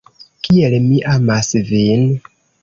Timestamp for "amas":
1.11-1.51